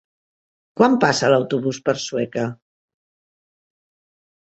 Quan 0.81 0.95
passa 1.03 1.29
l'autobús 1.35 1.81
per 1.91 1.97
Sueca? 2.07 2.49